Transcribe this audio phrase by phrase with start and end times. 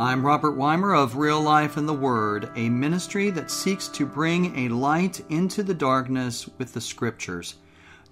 [0.00, 4.56] I'm Robert Wimer of Real Life in the Word, a ministry that seeks to bring
[4.56, 7.56] a light into the darkness with the Scriptures.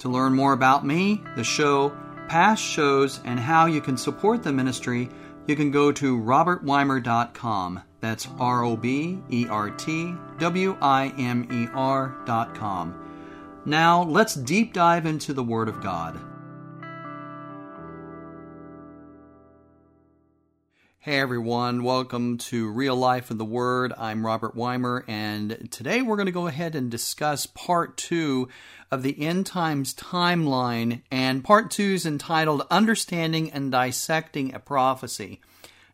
[0.00, 1.96] To learn more about me, the show,
[2.28, 5.08] past shows, and how you can support the ministry,
[5.46, 7.82] you can go to robertwimer.com.
[8.00, 13.62] That's R O B E R T W I M E R.com.
[13.64, 16.20] Now, let's deep dive into the Word of God.
[21.00, 23.92] Hey everyone, welcome to Real Life in the Word.
[23.96, 28.48] I'm Robert Wimer, and today we're going to go ahead and discuss part two
[28.90, 31.02] of the End Times timeline.
[31.08, 35.40] And part two is entitled Understanding and Dissecting a Prophecy.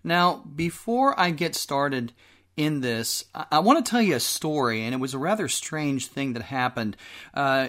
[0.02, 2.14] Now, before I get started
[2.56, 6.06] in this, I, want to tell you a story, and it was a rather strange
[6.06, 6.96] thing that happened.
[7.34, 7.68] Uh,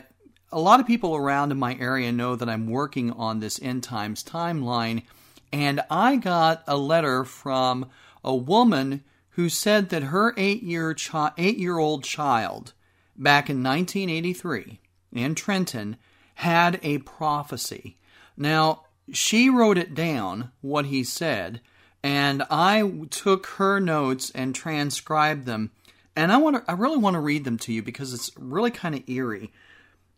[0.54, 3.84] a lot of people around in my area know that I'm working on this End
[3.84, 5.04] Times timeline
[5.52, 7.90] and I got a letter from
[8.24, 12.74] a woman who said that her eight year chi- eight year old child
[13.16, 14.80] back in 1983
[15.14, 15.98] in Trenton
[16.36, 17.98] had a prophecy.
[18.38, 21.62] Now she wrote it down what he said,
[22.04, 25.72] and I took her notes and transcribed them.
[26.16, 28.72] And I want to, I really want to read them to you because it's really
[28.72, 29.52] kind of eerie.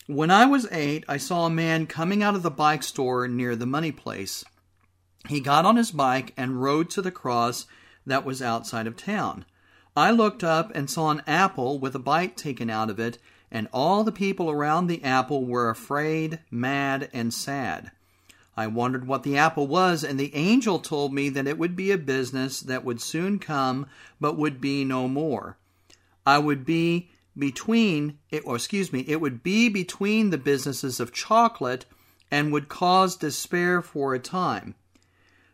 [0.06, 3.56] When I was eight, I saw a man coming out of the bike store near
[3.56, 4.46] the money place.
[5.28, 7.66] He got on his bike and rode to the cross
[8.06, 9.46] that was outside of town.
[9.96, 13.18] I looked up and saw an apple with a bite taken out of it,
[13.52, 17.92] and all the people around the apple were afraid, mad, and sad.
[18.56, 21.92] I wondered what the apple was, and the angel told me that it would be
[21.92, 23.88] a business that would soon come,
[24.20, 25.58] but would be no more.
[26.26, 31.86] I would be between, or excuse me, it would be between the businesses of chocolate
[32.32, 34.76] and would cause despair for a time.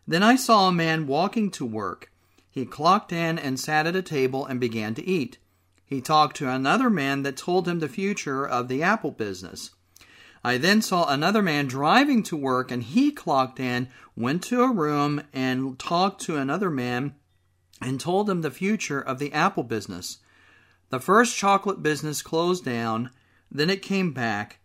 [0.06, 2.10] Then I saw a man walking to work.
[2.50, 5.38] He clocked in and sat at a table and began to eat.
[5.84, 9.70] He talked to another man that told him the future of the apple business.
[10.44, 14.70] I then saw another man driving to work and he clocked in, went to a
[14.70, 17.14] room, and talked to another man
[17.80, 20.18] and told him the future of the apple business.
[20.90, 23.10] The first chocolate business closed down,
[23.50, 24.58] then it came back.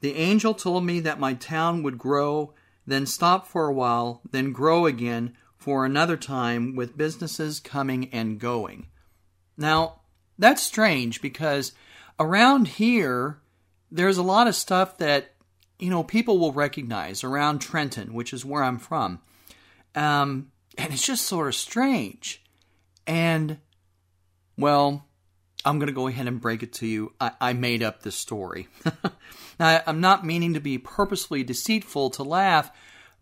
[0.00, 2.54] The angel told me that my town would grow
[2.86, 8.38] then stop for a while, then grow again for another time with businesses coming and
[8.38, 8.88] going.
[9.56, 10.00] Now,
[10.38, 11.72] that's strange because
[12.18, 13.40] around here,
[13.90, 15.34] there's a lot of stuff that,
[15.78, 19.20] you know, people will recognize around Trenton, which is where I'm from.
[19.94, 22.42] Um, and it's just sort of strange.
[23.06, 23.58] And,
[24.56, 25.06] well,
[25.64, 27.12] I'm going to go ahead and break it to you.
[27.20, 28.68] I, I made up this story.
[29.60, 32.70] now, I'm not meaning to be purposefully deceitful to laugh,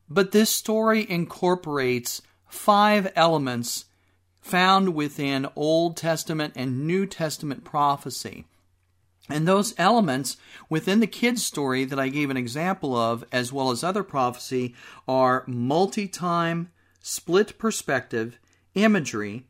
[0.09, 3.87] but this story incorporates five elements
[4.41, 8.47] found within Old Testament and New Testament prophecy.
[9.28, 10.38] And those elements
[10.70, 14.75] within the kid's story that I gave an example of, as well as other prophecy,
[15.06, 16.70] are multi time,
[17.03, 18.38] split perspective,
[18.75, 19.44] imagery,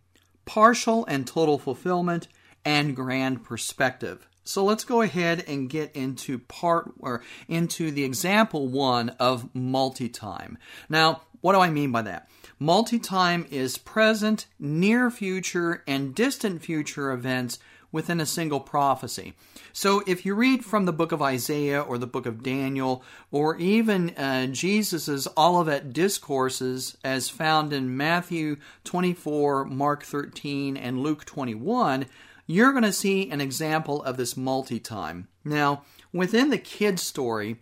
[0.46, 2.26] partial and total fulfillment,
[2.68, 4.28] and grand perspective.
[4.44, 10.58] So let's go ahead and get into part or into the example one of multi-time.
[10.86, 12.28] Now, what do I mean by that?
[12.58, 17.58] Multi-time is present, near future, and distant future events
[17.90, 19.32] within a single prophecy.
[19.72, 23.56] So if you read from the book of Isaiah or the book of Daniel or
[23.56, 32.06] even uh, Jesus's Olivet discourses as found in Matthew 24, Mark 13, and Luke 21,
[32.48, 35.28] you're going to see an example of this multi time.
[35.44, 35.82] Now,
[36.12, 37.58] within the kid story,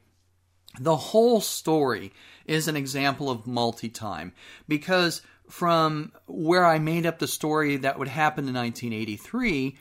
[0.79, 2.13] the whole story
[2.47, 4.33] is an example of multi time
[4.69, 9.77] because from where I made up the story that would happen in 1983,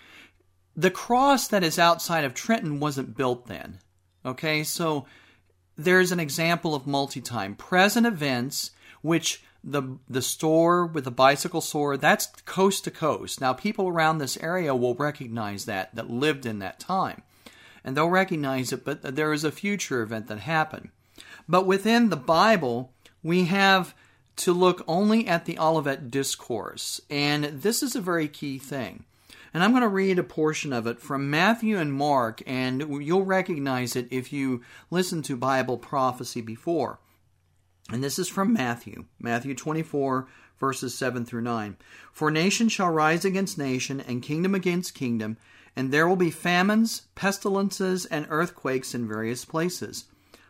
[0.76, 3.80] the cross that is outside of Trenton wasn't built then.
[4.26, 5.06] Okay, so
[5.78, 7.54] there's an example of multi time.
[7.56, 8.72] Present events,
[9.04, 13.42] which the the store with the bicycle store that's coast to coast.
[13.42, 17.24] Now people around this area will recognize that that lived in that time.
[17.84, 20.90] And they'll recognize it, but there is a future event that happened.
[21.48, 22.92] But within the Bible,
[23.22, 23.94] we have
[24.38, 27.00] to look only at the Olivet Discourse.
[27.10, 29.06] And this is a very key thing.
[29.54, 33.24] And I'm going to read a portion of it from Matthew and Mark, and you'll
[33.24, 37.00] recognize it if you listen to Bible prophecy before.
[37.92, 40.28] And this is from Matthew, Matthew 24,
[40.60, 41.78] verses 7 through 9.
[42.12, 45.38] For nation shall rise against nation, and kingdom against kingdom,
[45.76, 50.06] and there will be famines, pestilences, and earthquakes in various places.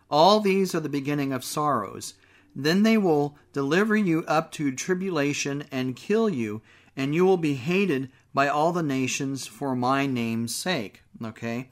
[0.10, 2.14] All these are the beginning of sorrows.
[2.56, 6.62] Then they will deliver you up to tribulation and kill you,
[6.96, 11.02] and you will be hated by all the nations for my name's sake.
[11.24, 11.70] Okay?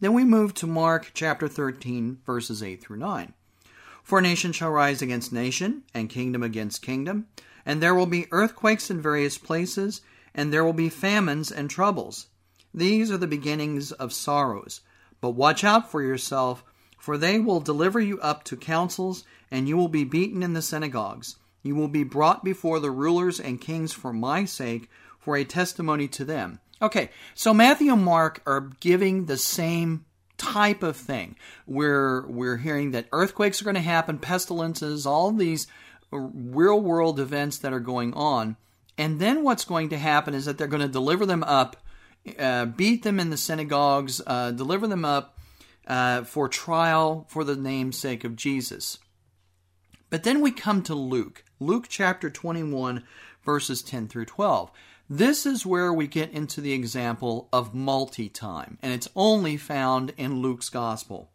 [0.00, 3.32] Then we move to Mark chapter 13, verses 8 through 9.
[4.04, 7.26] For nation shall rise against nation, and kingdom against kingdom,
[7.66, 10.02] and there will be earthquakes in various places,
[10.34, 12.28] and there will be famines and troubles.
[12.72, 14.82] These are the beginnings of sorrows.
[15.20, 16.64] But watch out for yourself,
[16.98, 20.62] for they will deliver you up to councils and you will be beaten in the
[20.62, 21.36] synagogues.
[21.62, 26.08] You will be brought before the rulers and kings for my sake, for a testimony
[26.08, 26.60] to them.
[26.82, 30.04] Okay, so Matthew and Mark are giving the same
[30.36, 31.36] type of thing.
[31.66, 35.66] We're we're hearing that earthquakes are going to happen, pestilences, all these
[36.10, 38.56] real world events that are going on.
[38.96, 41.76] And then what's going to happen is that they're going to deliver them up,
[42.38, 45.38] uh, beat them in the synagogues, uh, deliver them up
[45.86, 48.98] uh, for trial for the namesake of Jesus.
[50.10, 53.02] But then we come to Luke, Luke chapter 21,
[53.44, 54.70] verses 10 through 12.
[55.08, 60.14] This is where we get into the example of multi time, and it's only found
[60.16, 61.30] in Luke's gospel.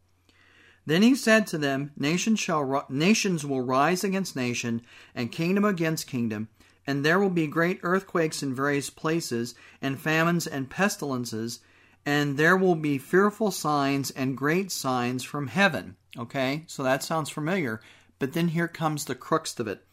[0.87, 4.81] Then he said to them, Nation shall, Nations will rise against nation,
[5.13, 6.49] and kingdom against kingdom,
[6.87, 11.59] and there will be great earthquakes in various places, and famines and pestilences,
[12.07, 15.95] and there will be fearful signs and great signs from heaven.
[16.17, 17.81] Okay, so that sounds familiar.
[18.17, 19.85] But then here comes the crux of it.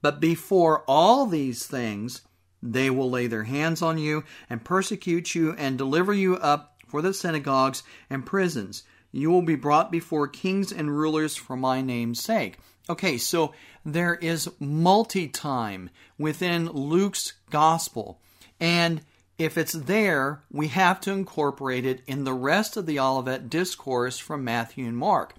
[0.00, 2.22] But before all these things,
[2.62, 7.02] they will lay their hands on you and persecute you and deliver you up for
[7.02, 8.82] the synagogues and prisons.
[9.12, 12.58] You will be brought before kings and rulers for my name's sake.
[12.90, 13.52] Okay, so
[13.84, 18.20] there is multi time within Luke's gospel.
[18.60, 19.02] And
[19.38, 24.18] if it's there, we have to incorporate it in the rest of the Olivet discourse
[24.18, 25.34] from Matthew and Mark.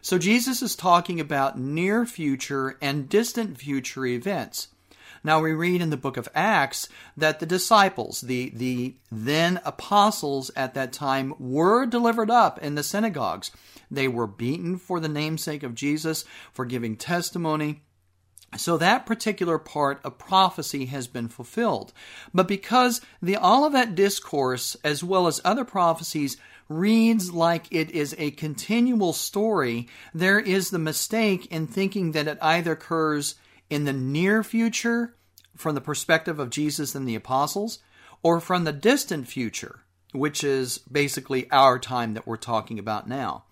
[0.00, 4.68] So Jesus is talking about near future and distant future events.
[5.24, 10.50] Now we read in the book of Acts that the disciples, the, the then apostles
[10.54, 13.50] at that time, were delivered up in the synagogues.
[13.90, 17.82] They were beaten for the namesake of Jesus, for giving testimony.
[18.56, 21.92] So that particular part of prophecy has been fulfilled.
[22.32, 26.36] But because the Olivet Discourse, as well as other prophecies,
[26.68, 32.38] reads like it is a continual story, there is the mistake in thinking that it
[32.40, 33.34] either occurs
[33.70, 35.14] in the near future
[35.56, 37.78] from the perspective of Jesus and the apostles,
[38.22, 39.80] or from the distant future,
[40.12, 43.44] which is basically our time that we're talking about now.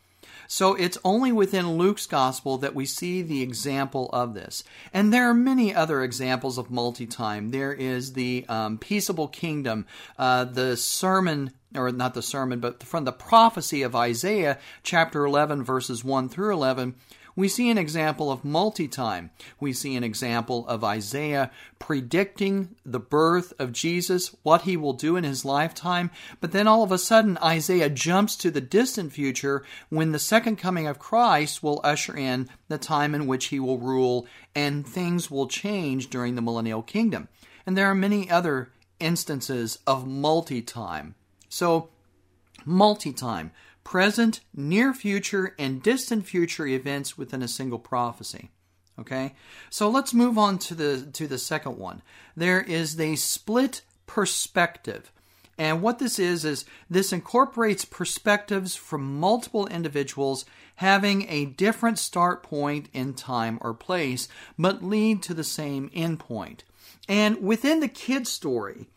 [0.48, 4.64] So it's only within Luke's gospel that we see the example of this.
[4.92, 7.50] And there are many other examples of multi time.
[7.50, 9.86] There is the um, peaceable kingdom,
[10.18, 15.64] uh, the sermon or not the sermon, but from the prophecy of Isaiah, chapter 11,
[15.64, 16.96] verses 1 through 11,
[17.34, 19.30] we see an example of multi time.
[19.58, 25.16] We see an example of Isaiah predicting the birth of Jesus, what he will do
[25.16, 26.10] in his lifetime.
[26.40, 30.56] But then all of a sudden, Isaiah jumps to the distant future when the second
[30.56, 35.30] coming of Christ will usher in the time in which he will rule and things
[35.30, 37.28] will change during the millennial kingdom.
[37.66, 41.14] And there are many other instances of multi time.
[41.48, 41.88] So,
[42.64, 43.52] multi time
[43.84, 48.50] present, near future, and distant future events within a single prophecy.
[48.98, 49.34] Okay?
[49.70, 52.02] So let's move on to the to the second one.
[52.36, 55.12] There is the split perspective.
[55.58, 60.44] And what this is is this incorporates perspectives from multiple individuals
[60.76, 66.18] having a different start point in time or place, but lead to the same end
[66.18, 66.64] point.
[67.08, 68.88] And within the kid story,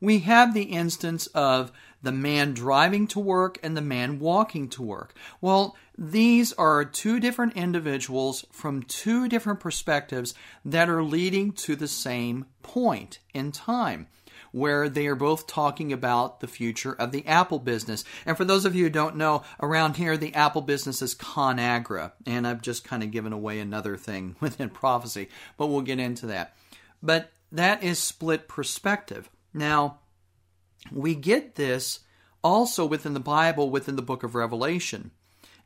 [0.00, 4.82] we have the instance of the man driving to work and the man walking to
[4.82, 5.14] work.
[5.40, 11.88] Well, these are two different individuals from two different perspectives that are leading to the
[11.88, 14.06] same point in time
[14.52, 18.04] where they are both talking about the future of the Apple business.
[18.26, 22.12] And for those of you who don't know, around here the Apple business is ConAgra,
[22.26, 26.26] and I've just kind of given away another thing within prophecy, but we'll get into
[26.26, 26.54] that.
[27.02, 29.30] But that is split perspective.
[29.52, 29.98] Now,
[30.90, 32.00] we get this
[32.42, 35.10] also within the Bible, within the book of Revelation.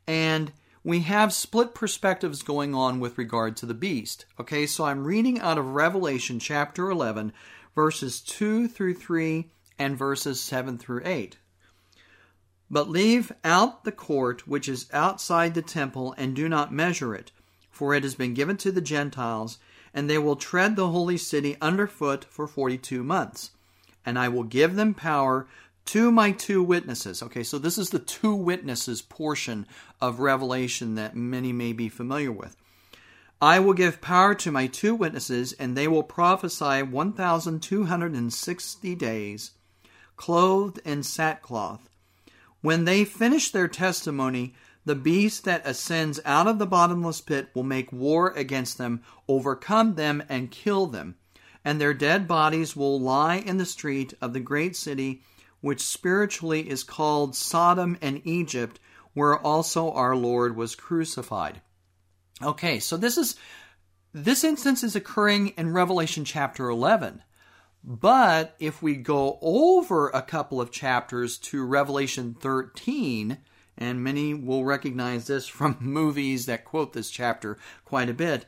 [0.07, 0.51] And
[0.83, 4.25] we have split perspectives going on with regard to the beast.
[4.39, 7.33] Okay, so I'm reading out of Revelation chapter 11,
[7.73, 11.37] verses 2 through 3 and verses 7 through 8.
[12.69, 17.31] But leave out the court which is outside the temple, and do not measure it,
[17.71, 19.59] for it has been given to the Gentiles,
[19.93, 23.51] and they will tread the holy city underfoot for forty two months
[24.05, 25.47] and I will give them power
[25.85, 27.23] to my two witnesses.
[27.23, 29.65] Okay, so this is the two witnesses portion
[30.01, 32.55] of Revelation that many may be familiar with.
[33.41, 39.51] I will give power to my two witnesses, and they will prophesy 1,260 days,
[40.15, 41.89] clothed in sackcloth.
[42.61, 44.53] When they finish their testimony,
[44.85, 49.95] the beast that ascends out of the bottomless pit will make war against them, overcome
[49.95, 51.15] them, and kill them.
[51.65, 55.23] And their dead bodies will lie in the street of the great city,
[55.59, 58.79] which spiritually is called Sodom and Egypt,
[59.13, 61.61] where also our Lord was crucified.
[62.41, 63.35] Okay, so this is
[64.13, 67.23] this instance is occurring in Revelation chapter 11.
[67.83, 73.37] But if we go over a couple of chapters to Revelation 13,
[73.77, 78.45] and many will recognize this from movies that quote this chapter quite a bit,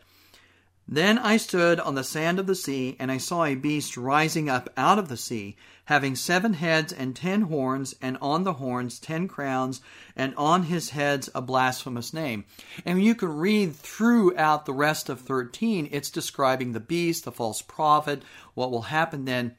[0.89, 4.47] then I stood on the sand of the sea, and I saw a beast rising
[4.47, 8.97] up out of the sea, having seven heads and ten horns, and on the horns
[8.97, 9.81] ten crowns,
[10.15, 12.45] and on his heads a blasphemous name.
[12.85, 17.61] And you can read throughout the rest of 13, it's describing the beast, the false
[17.61, 19.55] prophet, what will happen then.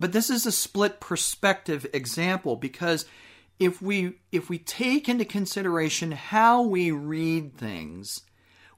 [0.00, 3.04] But this is a split perspective example because
[3.60, 8.22] if we if we take into consideration how we read things,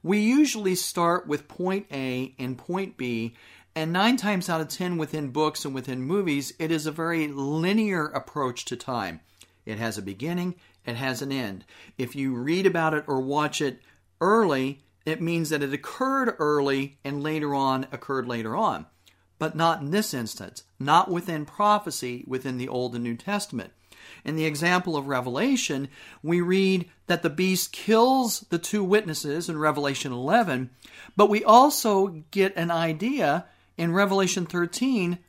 [0.03, 3.35] we usually start with point A and point B,
[3.75, 7.27] and nine times out of ten within books and within movies, it is a very
[7.27, 9.21] linear approach to time.
[9.65, 10.55] It has a beginning,
[10.85, 11.65] it has an end.
[11.97, 13.79] If you read about it or watch it
[14.19, 18.85] early, it means that it occurred early and later on occurred later on.
[19.39, 23.71] But not in this instance, not within prophecy within the Old and New Testament.
[24.23, 25.89] In the example of Revelation,
[26.21, 30.69] we read that the beast kills the two witnesses in Revelation 11,
[31.15, 33.45] but we also get an idea
[33.77, 35.19] in Revelation 13,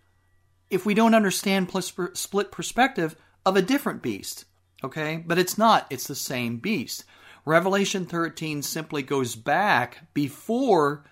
[0.70, 1.70] if we don't understand
[2.14, 4.44] split perspective, of a different beast.
[4.82, 5.22] Okay?
[5.24, 7.04] But it's not, it's the same beast.
[7.44, 11.04] Revelation 13 simply goes back before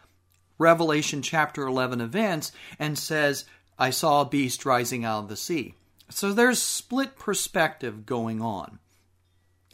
[0.58, 3.44] Revelation chapter 11 events and says,
[3.78, 5.74] I saw a beast rising out of the sea.
[6.12, 8.78] So there's split perspective going on.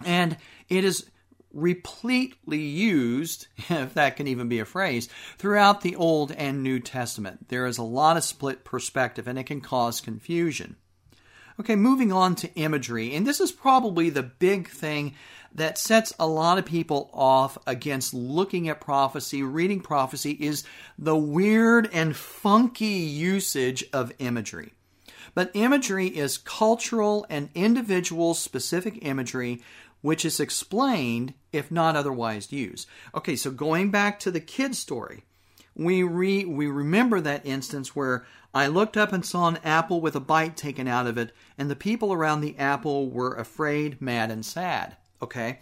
[0.05, 0.37] And
[0.69, 1.11] it is
[1.53, 7.49] repletely used, if that can even be a phrase, throughout the Old and New Testament.
[7.49, 10.77] There is a lot of split perspective and it can cause confusion.
[11.61, 15.17] Okay, moving on to imagery, and this is probably the big thing
[15.53, 20.63] that sets a lot of people off against looking at prophecy, reading prophecy, is
[20.97, 24.73] the weird and funky usage of imagery.
[25.35, 29.63] But imagery is cultural and individual specific imagery
[30.01, 32.89] which is explained if not otherwise used.
[33.15, 35.25] Okay, so going back to the kid story,
[35.75, 40.17] we re, we remember that instance where I looked up and saw an apple with
[40.17, 44.31] a bite taken out of it, and the people around the apple were afraid, mad,
[44.31, 44.97] and sad.
[45.23, 45.61] Okay,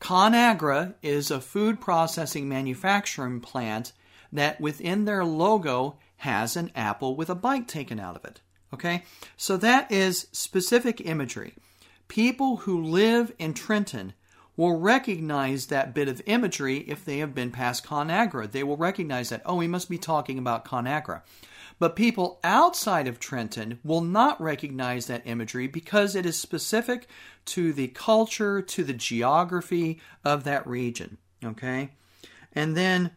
[0.00, 3.92] ConAgra is a food processing manufacturing plant
[4.32, 8.40] that within their logo has an apple with a bite taken out of it.
[8.72, 9.04] Okay?
[9.36, 11.54] So that is specific imagery.
[12.08, 14.12] People who live in Trenton
[14.56, 18.50] will recognize that bit of imagery if they have been past ConAgra.
[18.50, 21.22] They will recognize that, oh, we must be talking about ConAgra.
[21.78, 27.06] But people outside of Trenton will not recognize that imagery because it is specific
[27.46, 31.18] to the culture, to the geography of that region.
[31.44, 31.90] Okay?
[32.54, 33.10] And then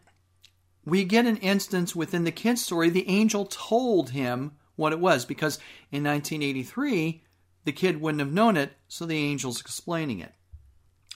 [0.84, 5.24] we get an instance within the kid story the angel told him what it was
[5.24, 5.58] because
[5.92, 7.22] in 1983
[7.64, 10.32] the kid wouldn't have known it, so the angel's explaining it.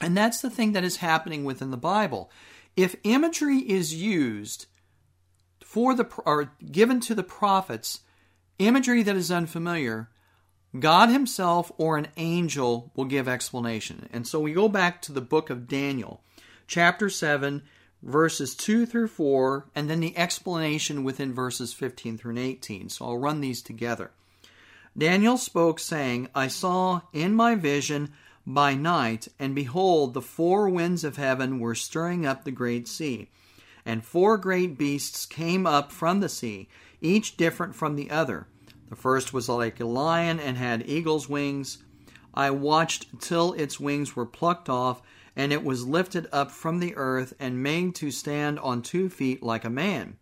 [0.01, 2.31] And that's the thing that is happening within the Bible.
[2.77, 4.67] If imagery is used
[5.63, 8.01] for the or given to the prophets,
[8.59, 10.11] imagery that is unfamiliar,
[10.79, 14.09] God himself or an angel will give explanation.
[14.13, 16.23] And so we go back to the book of Daniel,
[16.67, 17.63] chapter 7,
[18.05, 22.91] verses 2 through 4, and then the explanation within verses 15 through 18.
[22.91, 24.11] So I'll run these together.
[24.97, 28.13] Daniel spoke, saying, I saw in my vision
[28.47, 33.31] by night, and behold, the four winds of heaven were stirring up the great sea.
[33.87, 36.69] And four great beasts came up from the sea,
[37.01, 38.47] each different from the other.
[38.91, 41.79] The first was like a lion and had eagle's wings.
[42.35, 45.03] I watched till its wings were plucked off
[45.37, 49.43] and it was lifted up from the earth and made to stand on two feet
[49.43, 50.17] like a man.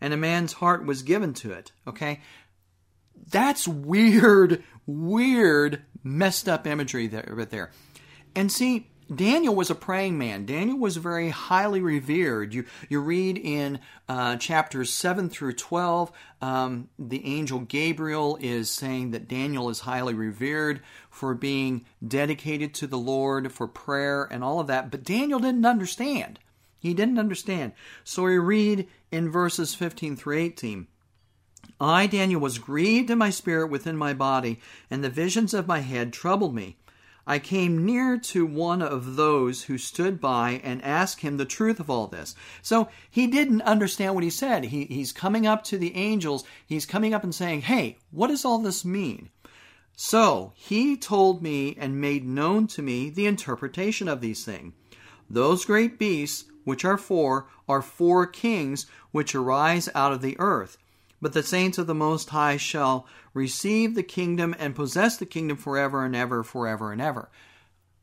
[0.00, 1.72] And a man's heart was given to it.
[1.86, 2.20] Okay?
[3.30, 7.70] That's weird, weird, messed up imagery there, right there.
[8.34, 10.44] And see, Daniel was a praying man.
[10.44, 12.52] Daniel was very highly revered.
[12.52, 16.12] You you read in uh, chapters seven through twelve,
[16.42, 22.86] um, the angel Gabriel is saying that Daniel is highly revered for being dedicated to
[22.86, 24.90] the Lord, for prayer, and all of that.
[24.90, 26.38] But Daniel didn't understand.
[26.78, 27.72] He didn't understand.
[28.04, 30.86] So we read in verses 15 through 18.
[31.80, 34.60] I, Daniel, was grieved in my spirit within my body,
[34.90, 36.77] and the visions of my head troubled me.
[37.28, 41.78] I came near to one of those who stood by and asked him the truth
[41.78, 42.34] of all this.
[42.62, 44.64] So he didn't understand what he said.
[44.64, 46.44] He, he's coming up to the angels.
[46.66, 49.28] He's coming up and saying, Hey, what does all this mean?
[49.94, 54.72] So he told me and made known to me the interpretation of these things.
[55.28, 60.78] Those great beasts, which are four, are four kings which arise out of the earth.
[61.20, 65.56] But the saints of the Most High shall receive the kingdom and possess the kingdom
[65.56, 67.28] forever and ever, forever and ever.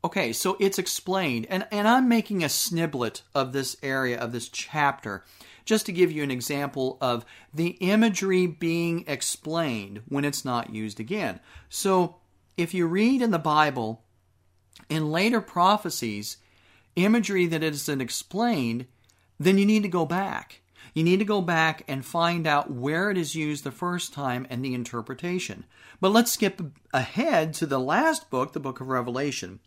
[0.04, 4.48] Okay, so it's explained, and, and I'm making a sniblet of this area, of this
[4.48, 5.24] chapter,
[5.64, 11.00] just to give you an example of the imagery being explained when it's not used
[11.00, 11.40] again.
[11.68, 12.16] So,
[12.56, 14.04] if you read in the Bible,
[14.88, 16.36] in later prophecies,
[16.94, 18.86] imagery that isn't explained,
[19.40, 20.60] then you need to go back
[20.96, 24.46] you need to go back and find out where it is used the first time
[24.48, 25.66] and the interpretation.
[26.00, 26.58] But let's skip
[26.90, 29.60] ahead to the last book, the book of Revelation.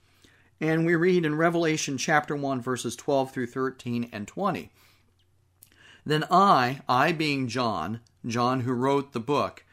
[0.60, 4.72] And we read in Revelation chapter 1, verses 12 through 13 and 20.
[6.04, 9.64] Then I, I being John, John who wrote the book,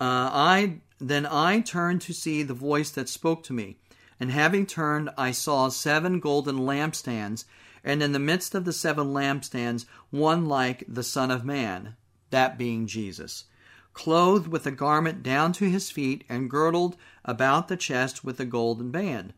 [0.00, 3.76] uh, I then I turned to see the voice that spoke to me.
[4.18, 7.44] And having turned, I saw seven golden lampstands,
[7.84, 11.96] and in the midst of the seven lampstands, one like the Son of Man,
[12.30, 13.44] that being Jesus,
[13.92, 18.44] clothed with a garment down to his feet, and girdled about the chest with a
[18.44, 19.32] golden band.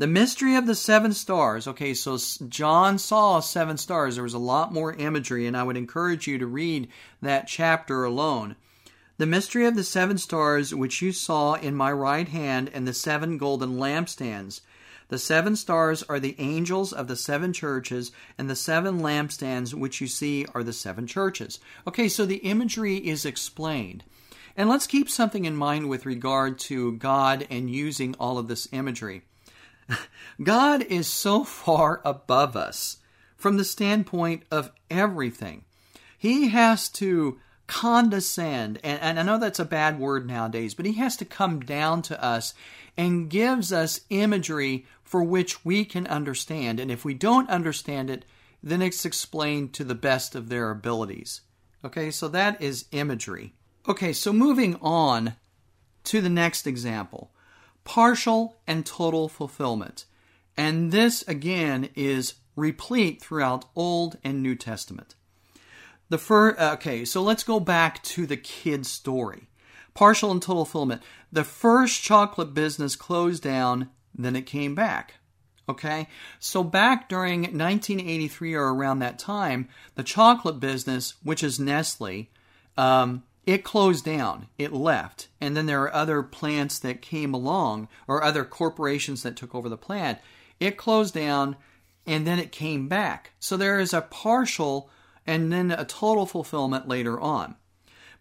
[0.00, 1.68] The mystery of the seven stars.
[1.68, 2.16] Okay, so
[2.48, 4.14] John saw seven stars.
[4.14, 6.88] There was a lot more imagery, and I would encourage you to read
[7.20, 8.56] that chapter alone.
[9.18, 12.94] The mystery of the seven stars which you saw in my right hand, and the
[12.94, 14.62] seven golden lampstands.
[15.10, 20.00] The seven stars are the angels of the seven churches, and the seven lampstands which
[20.00, 21.58] you see are the seven churches.
[21.84, 24.04] Okay, so the imagery is explained.
[24.56, 28.68] And let's keep something in mind with regard to God and using all of this
[28.70, 29.22] imagery.
[30.42, 32.98] God is so far above us
[33.36, 35.64] from the standpoint of everything.
[36.16, 40.94] He has to condescend, and, and I know that's a bad word nowadays, but he
[40.94, 42.52] has to come down to us
[42.96, 46.78] and gives us imagery for which we can understand.
[46.78, 48.24] And if we don't understand it,
[48.62, 51.40] then it's explained to the best of their abilities.
[51.84, 53.52] Okay, so that is imagery.
[53.88, 55.34] Okay, so moving on
[56.04, 57.32] to the next example
[57.82, 60.04] partial and total fulfillment.
[60.56, 65.16] And this again is replete throughout Old and New Testament.
[66.08, 69.48] The first, okay, so let's go back to the kid story.
[69.92, 71.02] Partial and total fulfillment.
[71.32, 75.14] The first chocolate business closed down then it came back.
[75.68, 76.08] Okay,
[76.40, 82.28] so back during 1983 or around that time, the chocolate business, which is Nestle,
[82.76, 84.48] um, it closed down.
[84.58, 89.36] It left, and then there are other plants that came along, or other corporations that
[89.36, 90.18] took over the plant.
[90.58, 91.56] It closed down,
[92.06, 93.30] and then it came back.
[93.38, 94.90] So there is a partial
[95.26, 97.54] and then a total fulfillment later on.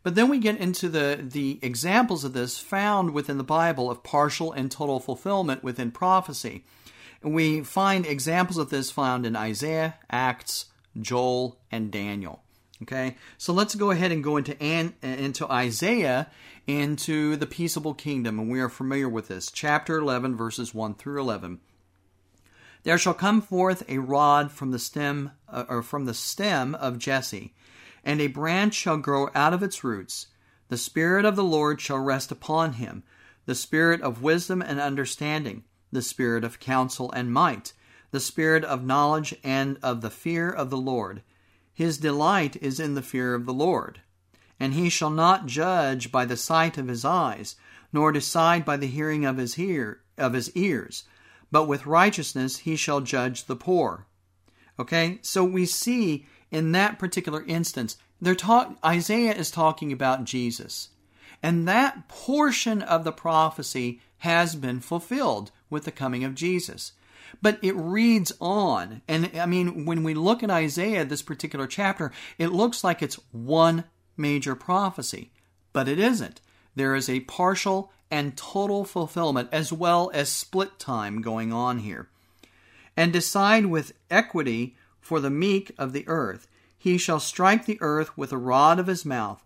[0.01, 4.03] But then we get into the, the examples of this found within the Bible of
[4.03, 6.63] partial and total fulfillment within prophecy.
[7.21, 10.65] We find examples of this found in Isaiah, Acts,
[10.99, 12.43] Joel, and Daniel.
[12.81, 16.27] Okay, so let's go ahead and go into into Isaiah,
[16.65, 19.51] into the peaceable kingdom, and we are familiar with this.
[19.51, 21.59] Chapter 11, verses 1 through 11.
[22.83, 26.99] There shall come forth a rod from the stem, uh, or from the stem of
[26.99, 27.53] Jesse
[28.03, 30.27] and a branch shall grow out of its roots.
[30.69, 33.03] The Spirit of the Lord shall rest upon him
[33.45, 37.73] the Spirit of wisdom and understanding, the Spirit of counsel and might,
[38.11, 41.23] the Spirit of knowledge and of the fear of the Lord.
[41.73, 44.01] His delight is in the fear of the Lord.
[44.59, 47.55] And he shall not judge by the sight of his eyes,
[47.91, 51.05] nor decide by the hearing of his, ear, of his ears,
[51.51, 54.05] but with righteousness he shall judge the poor.
[54.77, 60.89] Okay, so we see in that particular instance, they're talk, Isaiah is talking about Jesus.
[61.41, 66.93] And that portion of the prophecy has been fulfilled with the coming of Jesus.
[67.41, 69.01] But it reads on.
[69.07, 73.19] And I mean, when we look at Isaiah, this particular chapter, it looks like it's
[73.31, 73.85] one
[74.17, 75.31] major prophecy.
[75.71, 76.41] But it isn't.
[76.75, 82.09] There is a partial and total fulfillment as well as split time going on here.
[82.97, 84.75] And decide with equity
[85.09, 86.47] for the meek of the earth.
[86.77, 89.43] He shall strike the earth with a rod of his mouth,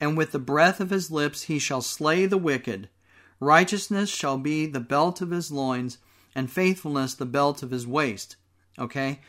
[0.00, 2.88] and with the breath of his lips he shall slay the wicked.
[3.38, 5.98] Righteousness shall be the belt of his loins,
[6.34, 8.36] and faithfulness the belt of his waist.
[8.78, 9.20] Okay?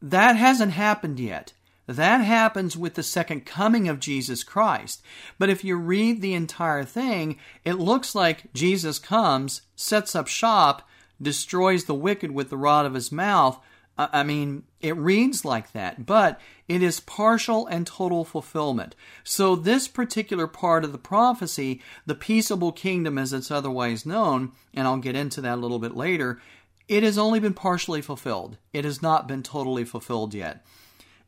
[0.00, 1.52] that hasn't happened yet.
[1.86, 5.02] That happens with the second coming of Jesus Christ.
[5.38, 10.88] But if you read the entire thing, it looks like Jesus comes, sets up shop,
[11.20, 13.58] destroys the wicked with the rod of his mouth.
[13.98, 18.94] I mean, it reads like that, but it is partial and total fulfillment.
[19.24, 24.86] So, this particular part of the prophecy, the peaceable kingdom as it's otherwise known, and
[24.86, 26.40] I'll get into that a little bit later,
[26.86, 28.56] it has only been partially fulfilled.
[28.72, 30.64] It has not been totally fulfilled yet.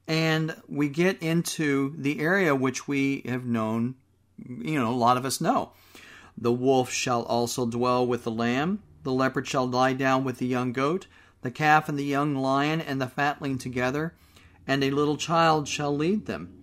[0.07, 3.97] And we get into the area which we have known,
[4.39, 5.73] you know, a lot of us know.
[6.39, 10.47] The wolf shall also dwell with the lamb, the leopard shall lie down with the
[10.47, 11.07] young goat,
[11.43, 14.15] the calf and the young lion and the fatling together,
[14.67, 16.55] and a little child shall lead them.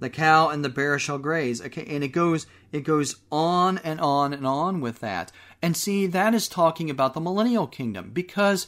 [0.00, 1.60] The cow and the bear shall graze.
[1.60, 5.32] Okay, and it goes it goes on and on and on with that.
[5.60, 8.66] And see, that is talking about the millennial kingdom because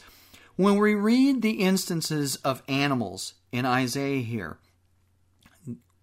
[0.55, 4.57] when we read the instances of animals in Isaiah here,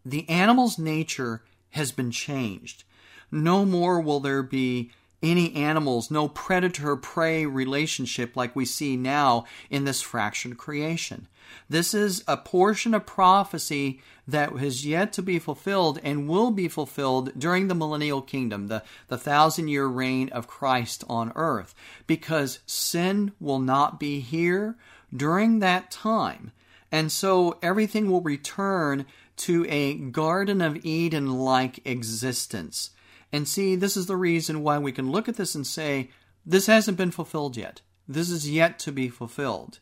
[0.05, 2.85] the animal's nature has been changed.
[3.31, 4.90] No more will there be
[5.23, 11.27] any animals, no predator prey relationship like we see now in this fractured creation.
[11.69, 16.69] This is a portion of prophecy that has yet to be fulfilled and will be
[16.69, 21.75] fulfilled during the millennial kingdom, the, the thousand year reign of Christ on earth,
[22.07, 24.77] because sin will not be here
[25.15, 26.53] during that time.
[26.93, 29.07] And so everything will return
[29.39, 32.91] to a Garden of Eden like existence.
[33.33, 36.11] And see, this is the reason why we can look at this and say,
[36.47, 37.83] this hasn't been fulfilled yet.
[38.07, 39.81] This is yet to be fulfilled.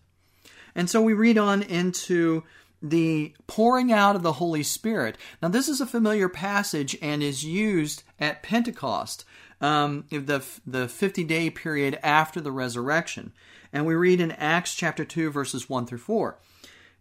[0.75, 2.43] And so we read on into
[2.83, 5.17] the pouring out of the Holy Spirit.
[5.41, 9.25] Now, this is a familiar passage and is used at Pentecost,
[9.61, 13.33] um, the, the 50 day period after the resurrection.
[13.73, 16.39] And we read in Acts chapter 2, verses 1 through 4.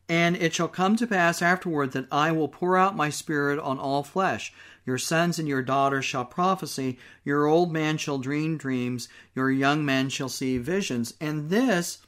[0.08, 3.80] And it shall come to pass afterward that I will pour out my spirit on
[3.80, 4.54] all flesh.
[4.86, 9.84] Your sons and your daughters shall prophesy, your old man shall dream dreams, your young
[9.84, 11.14] men shall see visions.
[11.20, 12.00] And this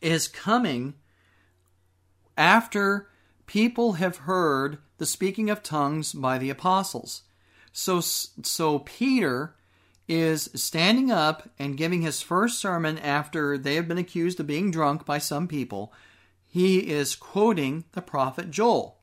[0.00, 0.94] is coming
[2.36, 3.08] after
[3.46, 7.22] people have heard the speaking of tongues by the apostles.
[7.72, 9.54] So, so Peter
[10.08, 14.70] is standing up and giving his first sermon after they have been accused of being
[14.70, 15.92] drunk by some people.
[16.46, 18.98] He is quoting the prophet Joel.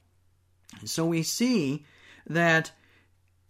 [0.86, 1.86] So we see
[2.28, 2.72] that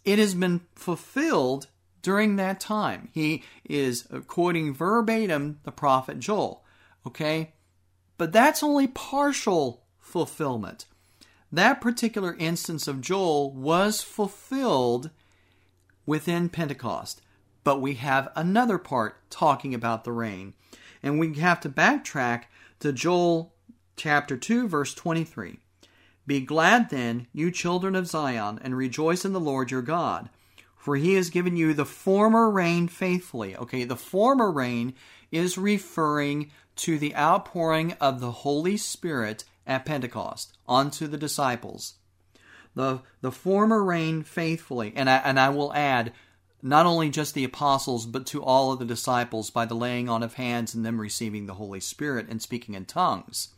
[0.05, 1.67] it has been fulfilled
[2.01, 3.09] during that time.
[3.13, 6.63] He is quoting verbatim the prophet Joel.
[7.05, 7.53] Okay?
[8.17, 10.85] But that's only partial fulfillment.
[11.51, 15.09] That particular instance of Joel was fulfilled
[16.05, 17.21] within Pentecost.
[17.63, 20.53] But we have another part talking about the rain.
[21.03, 22.43] And we have to backtrack
[22.79, 23.53] to Joel
[23.95, 25.59] chapter 2, verse 23.
[26.27, 30.29] Be glad then, you children of Zion, and rejoice in the Lord your God,
[30.77, 33.55] for he has given you the former rain faithfully.
[33.55, 34.93] Okay, the former rain
[35.31, 41.95] is referring to the outpouring of the Holy Spirit at Pentecost onto the disciples.
[42.75, 46.13] The, the former rain faithfully, and I, and I will add,
[46.61, 50.23] not only just the apostles, but to all of the disciples by the laying on
[50.23, 53.49] of hands and them receiving the Holy Spirit and speaking in tongues.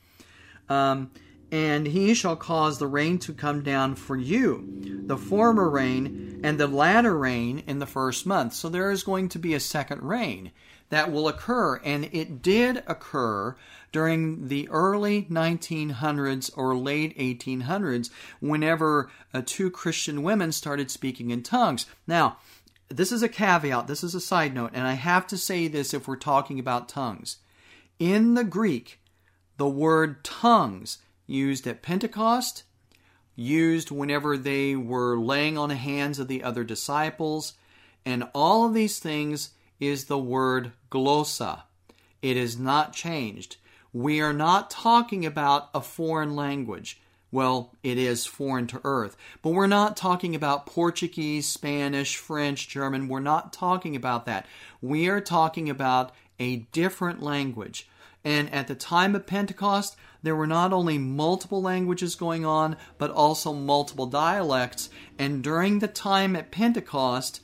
[0.70, 1.12] Um,
[1.54, 4.68] and he shall cause the rain to come down for you,
[5.06, 8.54] the former rain and the latter rain in the first month.
[8.54, 10.52] So there is going to be a second rain
[10.90, 13.56] that will occur, and it did occur
[13.92, 21.44] during the early 1900s or late 1800s whenever uh, two Christian women started speaking in
[21.44, 21.86] tongues.
[22.08, 22.38] Now,
[22.90, 25.94] this is a caveat, this is a side note, and I have to say this
[25.94, 27.38] if we're talking about tongues.
[28.00, 29.00] In the Greek,
[29.58, 30.98] the word tongues
[31.34, 32.64] used at Pentecost,
[33.36, 37.54] used whenever they were laying on the hands of the other disciples,
[38.06, 41.64] and all of these things is the word glossa.
[42.22, 43.58] It is not changed.
[43.92, 47.02] We are not talking about a foreign language.
[47.32, 49.18] Well, it is foreign to earth.
[49.42, 53.08] But we're not talking about Portuguese, Spanish, French, German.
[53.08, 54.46] We're not talking about that.
[54.82, 57.90] We are talking about a different language.
[58.24, 63.12] And at the time of Pentecost, there were not only multiple languages going on, but
[63.12, 64.90] also multiple dialects.
[65.20, 67.42] And during the time at Pentecost,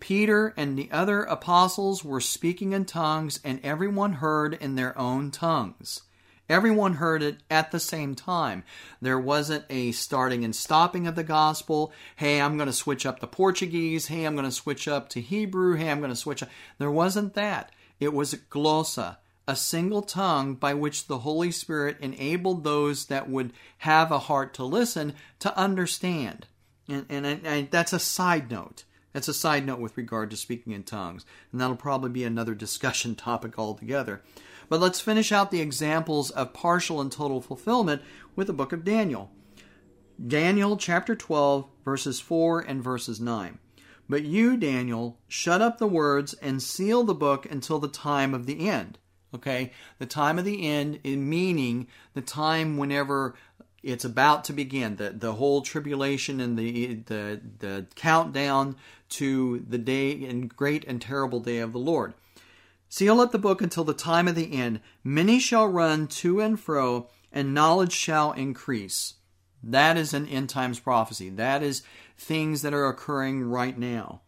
[0.00, 5.30] Peter and the other apostles were speaking in tongues, and everyone heard in their own
[5.30, 6.02] tongues.
[6.48, 8.64] Everyone heard it at the same time.
[9.00, 11.92] There wasn't a starting and stopping of the gospel.
[12.16, 14.08] Hey, I'm going to switch up the Portuguese.
[14.08, 15.76] Hey, I'm going to switch up to Hebrew.
[15.76, 16.50] Hey, I'm going to switch up.
[16.78, 17.70] There wasn't that.
[18.00, 19.18] It was glossa,
[19.52, 24.54] a single tongue by which the Holy Spirit enabled those that would have a heart
[24.54, 26.46] to listen to understand.
[26.88, 28.84] And, and, and that's a side note.
[29.12, 31.26] That's a side note with regard to speaking in tongues.
[31.52, 34.22] And that'll probably be another discussion topic altogether.
[34.70, 38.00] But let's finish out the examples of partial and total fulfillment
[38.34, 39.30] with the book of Daniel.
[40.26, 43.58] Daniel chapter 12, verses 4 and verses 9.
[44.08, 48.46] But you, Daniel, shut up the words and seal the book until the time of
[48.46, 48.96] the end.
[49.34, 49.72] Okay?
[49.98, 53.34] The time of the end, in meaning the time whenever
[53.82, 58.76] it's about to begin, the, the whole tribulation and the, the, the countdown
[59.10, 62.14] to the day and great and terrible day of the Lord.
[62.88, 64.80] Seal up the book until the time of the end.
[65.02, 69.14] Many shall run to and fro, and knowledge shall increase.
[69.62, 71.30] That is an end times prophecy.
[71.30, 71.82] That is
[72.18, 74.20] things that are occurring right now.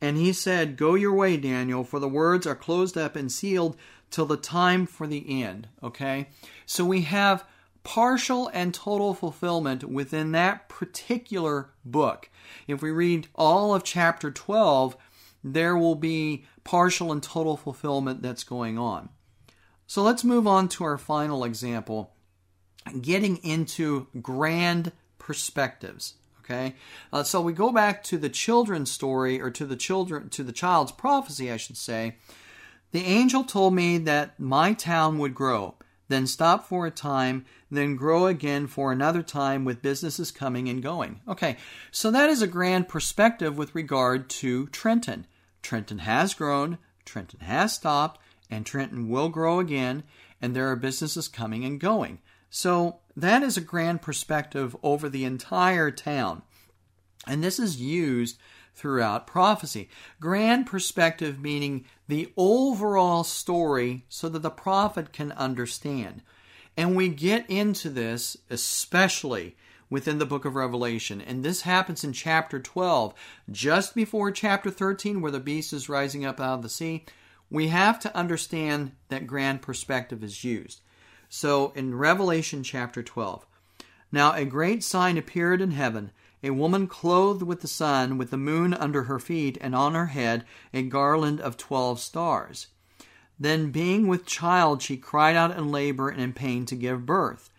[0.00, 3.76] And he said, Go your way, Daniel, for the words are closed up and sealed
[4.10, 5.68] till the time for the end.
[5.82, 6.28] Okay?
[6.64, 7.44] So we have
[7.84, 12.28] partial and total fulfillment within that particular book.
[12.66, 14.96] If we read all of chapter 12,
[15.44, 19.08] there will be partial and total fulfillment that's going on.
[19.86, 22.12] So let's move on to our final example
[23.00, 26.14] getting into grand perspectives.
[26.40, 26.76] Okay,
[27.12, 30.52] uh, so we go back to the children's story, or to the children, to the
[30.52, 32.16] child's prophecy, I should say.
[32.92, 35.74] The angel told me that my town would grow,
[36.08, 40.82] then stop for a time, then grow again for another time with businesses coming and
[40.82, 41.20] going.
[41.26, 41.56] Okay,
[41.90, 45.26] so that is a grand perspective with regard to Trenton.
[45.62, 50.04] Trenton has grown, Trenton has stopped, and Trenton will grow again,
[50.40, 52.20] and there are businesses coming and going.
[52.50, 56.42] So that is a grand perspective over the entire town.
[57.26, 58.38] And this is used
[58.76, 59.88] throughout prophecy.
[60.20, 66.22] Grand perspective meaning the overall story so that the prophet can understand.
[66.76, 69.56] And we get into this especially
[69.88, 71.20] within the book of Revelation.
[71.20, 73.14] And this happens in chapter 12,
[73.50, 77.04] just before chapter 13, where the beast is rising up out of the sea.
[77.48, 80.80] We have to understand that grand perspective is used.
[81.28, 83.46] So in Revelation chapter 12,
[84.12, 86.10] now a great sign appeared in heaven
[86.42, 90.06] a woman clothed with the sun, with the moon under her feet, and on her
[90.06, 92.68] head a garland of twelve stars.
[93.38, 97.50] Then, being with child, she cried out in labor and in pain to give birth.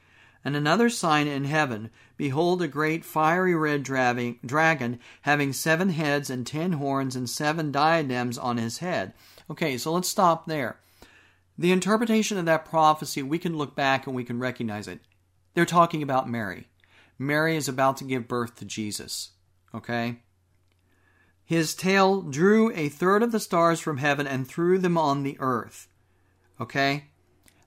[0.43, 6.47] And another sign in heaven Behold, a great fiery red dragon, having seven heads and
[6.47, 9.13] ten horns and seven diadems on his head.
[9.51, 10.79] Okay, so let's stop there.
[11.59, 14.99] The interpretation of that prophecy, we can look back and we can recognize it.
[15.53, 16.67] They're talking about Mary.
[17.19, 19.31] Mary is about to give birth to Jesus.
[19.73, 20.19] Okay?
[21.43, 25.37] His tail drew a third of the stars from heaven and threw them on the
[25.39, 25.87] earth.
[26.59, 27.05] Okay?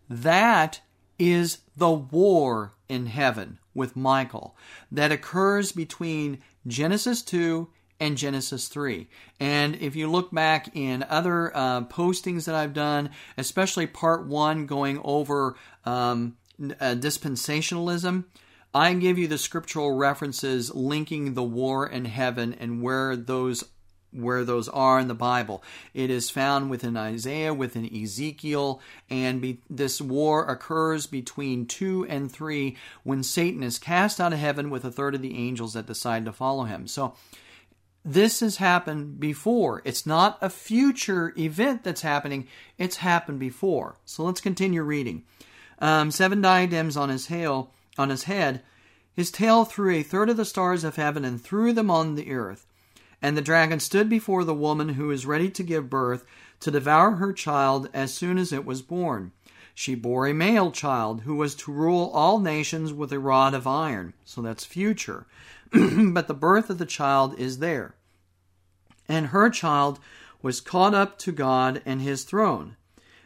[0.08, 0.80] That
[1.18, 4.56] is the war in heaven with Michael
[4.90, 7.68] that occurs between Genesis 2
[8.00, 9.08] and Genesis 3.
[9.38, 14.66] And if you look back in other uh, postings that I've done, especially part one
[14.66, 18.24] going over um, uh, dispensationalism,
[18.74, 23.64] I give you the scriptural references linking the war in heaven and where those
[24.12, 25.62] where those are in the Bible.
[25.94, 32.30] It is found within Isaiah, within Ezekiel, and be, this war occurs between 2 and
[32.30, 35.86] 3 when Satan is cast out of heaven with a third of the angels that
[35.86, 36.88] decide to follow him.
[36.88, 37.14] So
[38.04, 39.82] this has happened before.
[39.84, 43.96] It's not a future event that's happening, it's happened before.
[44.04, 45.24] So let's continue reading.
[45.78, 48.62] Um, seven diadems on his hail, on his head.
[49.12, 52.32] His tail threw a third of the stars of heaven and threw them on the
[52.32, 52.66] earth.
[53.22, 56.24] And the dragon stood before the woman who was ready to give birth
[56.60, 59.32] to devour her child as soon as it was born.
[59.74, 63.66] She bore a male child who was to rule all nations with a rod of
[63.66, 64.14] iron.
[64.24, 65.26] So that's future.
[65.72, 67.94] but the birth of the child is there.
[69.08, 69.98] And her child
[70.42, 72.76] was caught up to God and his throne.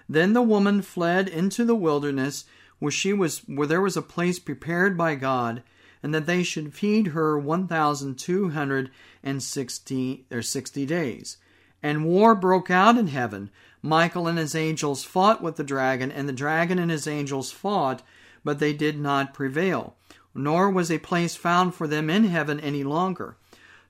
[0.08, 2.44] Then the woman fled into the wilderness
[2.84, 5.64] where she was where there was a place prepared by God
[6.02, 11.36] and that they should feed her 1260 or 60 days.
[11.82, 13.50] And war broke out in heaven.
[13.82, 18.02] Michael and his angels fought with the dragon, and the dragon and his angels fought,
[18.44, 19.96] but they did not prevail
[20.34, 23.36] nor was a place found for them in heaven any longer.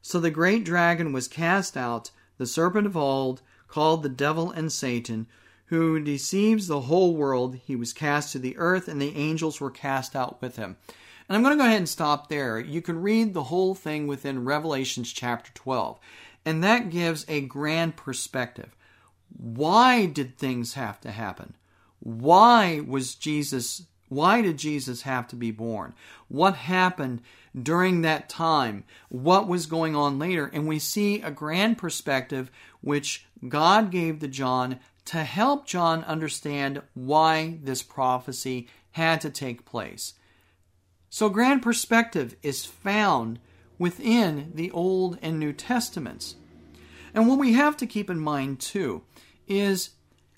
[0.03, 4.71] So the great dragon was cast out, the serpent of old, called the devil and
[4.71, 5.27] Satan,
[5.67, 7.57] who deceives the whole world.
[7.57, 10.77] He was cast to the earth, and the angels were cast out with him.
[11.29, 12.59] And I'm going to go ahead and stop there.
[12.59, 15.99] You can read the whole thing within Revelations chapter 12,
[16.45, 18.77] and that gives a grand perspective.
[19.37, 21.57] Why did things have to happen?
[22.01, 25.95] Why was Jesus why did Jesus have to be born?
[26.29, 27.23] What happened
[27.61, 28.85] during that time?
[29.09, 30.51] What was going on later?
[30.53, 32.51] And we see a grand perspective
[32.81, 39.65] which God gave to John to help John understand why this prophecy had to take
[39.65, 40.15] place.
[41.11, 43.39] So, grand perspective is found
[43.79, 46.37] within the Old and New Testaments.
[47.13, 49.03] And what we have to keep in mind, too,
[49.47, 49.91] is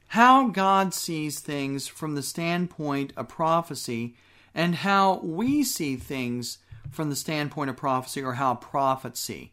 [0.08, 4.14] how God sees things from the standpoint of prophecy
[4.54, 6.58] and how we see things
[6.90, 9.52] from the standpoint of prophecy or how prophets see.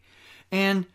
[0.52, 0.86] And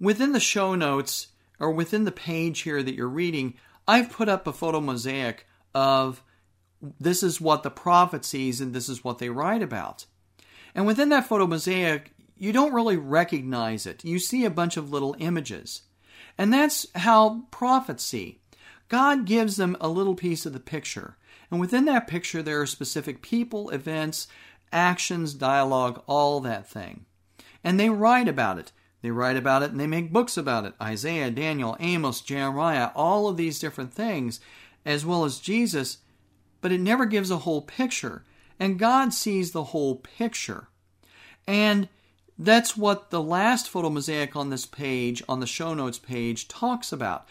[0.00, 3.54] within the show notes or within the page here that you're reading,
[3.88, 6.22] I've put up a photo mosaic of
[7.00, 10.04] this is what the prophet sees and this is what they write about.
[10.74, 14.04] And within that photo mosaic, you don't really recognize it.
[14.04, 15.82] You see a bunch of little images.
[16.36, 18.40] And that's how prophets see.
[18.88, 21.16] God gives them a little piece of the picture.
[21.50, 24.28] And within that picture, there are specific people, events,
[24.70, 27.06] actions, dialogue, all that thing.
[27.64, 28.70] And they write about it.
[29.00, 30.74] They write about it and they make books about it.
[30.82, 34.40] Isaiah, Daniel, Amos, Jeremiah, all of these different things,
[34.84, 35.98] as well as Jesus,
[36.60, 38.24] but it never gives a whole picture.
[38.58, 40.68] And God sees the whole picture.
[41.46, 41.88] And
[42.38, 46.92] that's what the last photo mosaic on this page, on the show notes page, talks
[46.92, 47.26] about.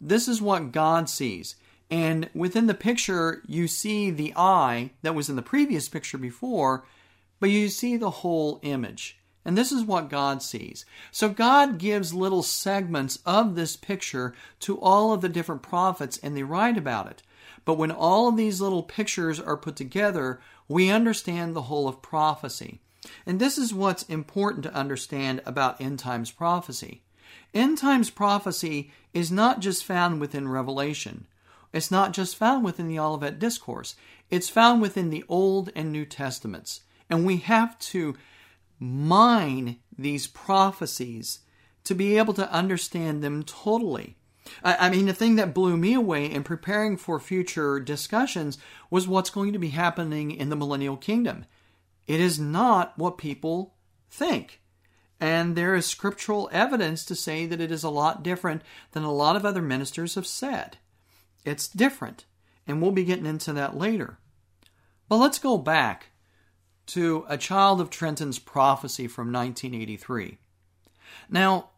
[0.00, 1.56] This is what God sees.
[1.90, 6.84] And within the picture, you see the eye that was in the previous picture before,
[7.40, 9.19] but you see the whole image.
[9.44, 10.84] And this is what God sees.
[11.10, 16.36] So God gives little segments of this picture to all of the different prophets, and
[16.36, 17.22] they write about it.
[17.64, 22.02] But when all of these little pictures are put together, we understand the whole of
[22.02, 22.80] prophecy.
[23.26, 27.02] And this is what's important to understand about end times prophecy.
[27.54, 31.26] End times prophecy is not just found within Revelation.
[31.72, 33.94] It's not just found within the Olivet Discourse.
[34.30, 36.82] It's found within the Old and New Testaments.
[37.08, 38.16] And we have to
[38.80, 41.40] mine these prophecies
[41.84, 44.16] to be able to understand them totally.
[44.64, 48.58] I, I mean, the thing that blew me away in preparing for future discussions
[48.90, 51.44] was what's going to be happening in the millennial kingdom.
[52.06, 53.74] It is not what people
[54.10, 54.60] think.
[55.20, 58.62] And there is scriptural evidence to say that it is a lot different
[58.92, 60.78] than a lot of other ministers have said.
[61.44, 62.24] It's different,
[62.66, 64.18] and we'll be getting into that later.
[65.08, 66.09] But let's go back
[66.92, 70.38] to A Child of Trenton's Prophecy from 1983.
[71.28, 71.70] Now,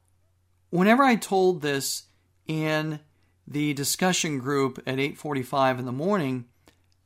[0.71, 2.05] whenever I told this
[2.47, 3.01] in
[3.47, 6.47] the discussion group at 8:45 in the morning,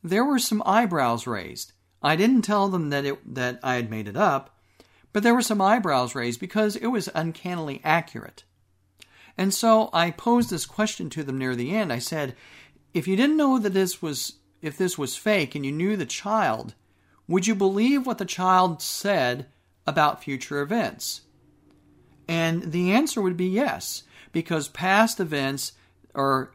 [0.02, 1.72] there were some eyebrows raised.
[2.02, 4.56] I didn't tell them that it that I had made it up.
[5.12, 8.44] But there were some eyebrows raised because it was uncannily accurate.
[9.38, 11.92] And so I posed this question to them near the end.
[11.92, 12.36] I said,
[12.94, 16.06] if you didn't know that this was if this was fake and you knew the
[16.06, 16.74] child,
[17.28, 19.46] would you believe what the child said
[19.86, 21.22] about future events?
[22.28, 25.72] And the answer would be yes, because past events
[26.14, 26.52] or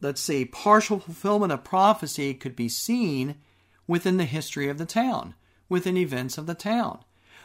[0.00, 3.36] let's say partial fulfillment of prophecy could be seen
[3.86, 5.34] within the history of the town,
[5.68, 7.00] within events of the town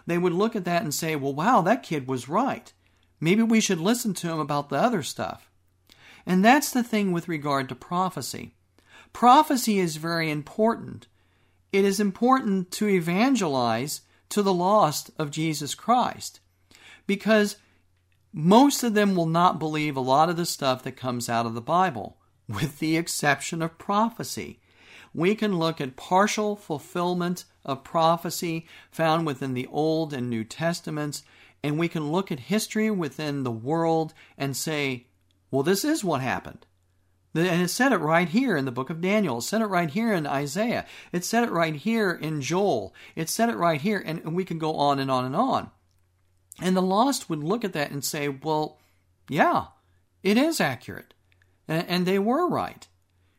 [0.10, 2.73] they would look at that and say, well, wow, that kid was right.
[3.19, 5.49] Maybe we should listen to him about the other stuff.
[6.25, 8.55] And that's the thing with regard to prophecy.
[9.13, 11.08] Prophecy is very important.
[11.71, 16.39] It is important to evangelize to the lost of Jesus Christ
[17.08, 17.58] because
[18.32, 21.55] most of them will not believe a lot of the stuff that comes out of
[21.55, 24.60] the Bible, with the exception of prophecy
[25.13, 31.23] we can look at partial fulfillment of prophecy found within the Old and New Testaments,
[31.63, 35.08] and we can look at history within the world and say,
[35.51, 36.65] well, this is what happened.
[37.35, 39.37] And it said it right here in the book of Daniel.
[39.37, 40.85] It said it right here in Isaiah.
[41.11, 42.93] It said it right here in Joel.
[43.15, 45.69] It said it right here, and, we can go on and on and on.
[46.59, 48.79] And the lost would look at that and say, well,
[49.29, 49.67] yeah,
[50.23, 51.13] it is accurate.
[51.67, 52.87] And they were right.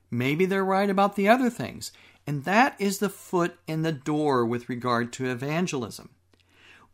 [0.09, 1.91] Maybe they're right about the other things.
[2.27, 6.11] And that is the foot in the door with regard to evangelism.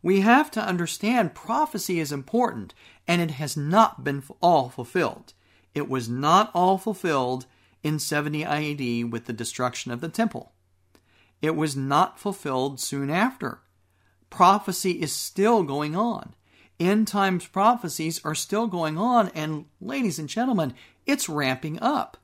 [0.01, 2.73] We have to understand prophecy is important,
[3.07, 5.33] and it has not been all fulfilled.
[5.77, 7.45] It was not all fulfilled
[7.83, 10.51] in 70 AD with the destruction of the temple.
[11.39, 13.59] It was not fulfilled soon after.
[14.31, 16.33] Prophecy is still going on.
[16.79, 20.73] End times prophecies are still going on, and ladies and gentlemen,
[21.05, 22.17] it's ramping up.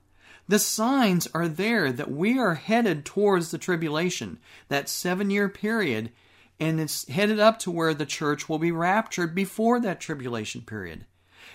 [0.48, 6.10] The signs are there that we are headed towards the tribulation, that seven year period,
[6.58, 11.06] and it's headed up to where the church will be raptured before that tribulation period.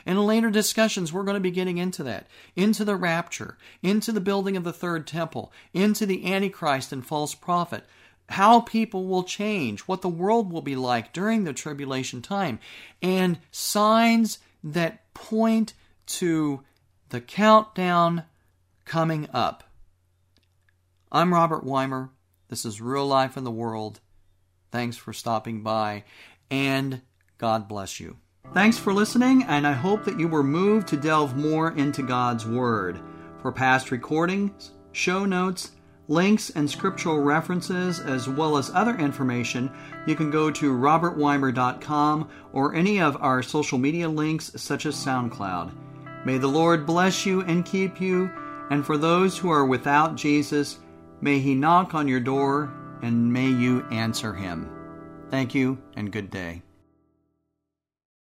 [0.10, 4.12] And in later discussions, we're going to be getting into that, into the rapture, into
[4.12, 7.84] the building of the third temple, into the Antichrist and false prophet,
[8.30, 12.57] how people will change, what the world will be like during the tribulation time,
[13.03, 15.76] and signs that point
[16.07, 16.64] to
[17.10, 18.24] the countdown
[18.86, 19.64] coming up.
[21.12, 22.10] I'm Robert Wimer.
[22.47, 23.99] This is Real Life in the World.
[24.72, 26.03] Thanks for stopping by,
[26.49, 27.03] and
[27.38, 28.18] God bless you.
[28.54, 32.48] Thanks for listening, and I hope that you were moved to delve more into God's
[32.48, 33.00] Word.
[33.42, 35.72] For past recordings, show notes,
[36.08, 39.72] links, and scriptural references, as well as other information,
[40.08, 45.72] you can go to robertwimer.com or any of our social media links, such as SoundCloud.
[46.26, 48.32] May the Lord bless you and keep you,
[48.72, 50.80] and for those who are without Jesus,
[51.22, 54.70] may He knock on your door and may you answer Him.
[55.30, 56.64] Thank you and good day.